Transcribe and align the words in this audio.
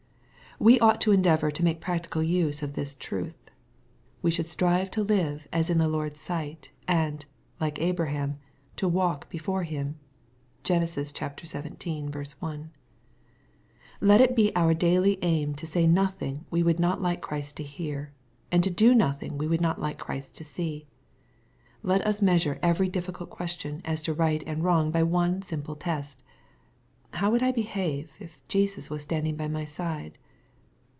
We 0.59 0.79
ought 0.79 1.01
to 1.01 1.11
endeavor 1.11 1.49
to 1.49 1.63
make 1.63 1.81
practical 1.81 2.21
use 2.21 2.61
of 2.61 2.73
this 2.75 2.93
truth. 2.93 3.49
We 4.21 4.29
should 4.29 4.45
strive 4.45 4.91
to 4.91 5.01
live 5.01 5.47
as 5.51 5.71
in 5.71 5.79
the 5.79 5.87
Lord's 5.87 6.19
sight, 6.21 6.69
and, 6.87 7.25
like 7.59 7.81
Abraham, 7.81 8.37
to" 8.75 8.87
walk 8.87 9.27
before 9.27 9.63
him." 9.63 9.97
(Gen. 10.63 10.85
xvii. 10.85 11.99
1.) 12.39 12.71
Let 14.01 14.21
it 14.21 14.35
be 14.35 14.55
our 14.55 14.75
daily 14.75 15.17
aim 15.23 15.55
to 15.55 15.65
say 15.65 15.87
nothing 15.87 16.45
we 16.51 16.61
would 16.61 16.79
not 16.79 17.01
like 17.01 17.21
Christ 17.21 17.57
to 17.57 17.63
hear, 17.63 18.13
and 18.51 18.63
to 18.63 18.69
do 18.69 18.93
nothing 18.93 19.39
we 19.39 19.47
would 19.47 19.61
not 19.61 19.81
like 19.81 19.97
Christ 19.97 20.37
to 20.37 20.43
see. 20.43 20.85
Let 21.81 22.05
us 22.05 22.21
measure 22.21 22.59
every 22.61 22.87
difiScult 22.87 23.31
question 23.31 23.81
as 23.83 24.03
to 24.03 24.13
right 24.13 24.43
and 24.45 24.63
wrong 24.63 24.91
by 24.91 25.01
one 25.01 25.41
simple 25.41 25.75
test, 25.75 26.21
"How 27.13 27.31
would 27.31 27.41
I 27.41 27.51
behave, 27.51 28.11
if 28.19 28.37
Jesus 28.47 28.91
was 28.91 29.01
standing 29.01 29.35
by 29.35 29.47
my 29.47 29.65
side 29.65 30.19